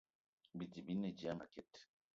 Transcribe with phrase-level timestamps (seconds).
[0.57, 1.71] Bidi bi ne dia a makit